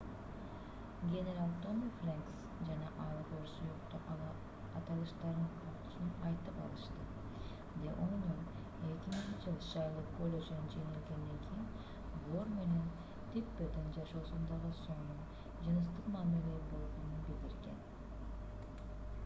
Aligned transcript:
генерал 1.09 1.49
томми 1.63 1.87
фрэнкс 1.97 2.37
жана 2.67 2.85
аль 3.07 3.19
гор 3.31 3.43
сүйүктүү 3.55 4.15
аталыштарын 4.79 5.51
кокусунан 5.65 6.23
айтып 6.29 6.57
алышты 6.63 7.03
the 7.83 7.93
onion 8.05 8.41
2000-ж. 8.85 9.59
шайлоо 9.73 10.05
коллежине 10.15 10.71
жеңилгенден 10.77 11.37
кийин 11.43 12.25
гор 12.31 12.51
менен 12.55 12.89
типпердин 13.35 13.93
жашоосундагы 13.99 14.73
сонун 14.81 15.21
жыныстык 15.67 16.09
мамиле 16.17 16.57
болгонун 16.73 17.23
билдирген 17.27 17.79